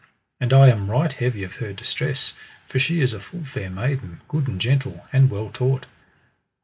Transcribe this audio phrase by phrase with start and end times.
[0.39, 2.33] And I am right heavy of her distress,
[2.67, 5.85] for she is a full fair maiden, good and gentle, and well taught.